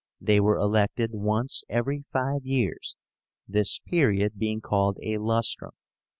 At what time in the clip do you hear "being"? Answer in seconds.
4.39-4.59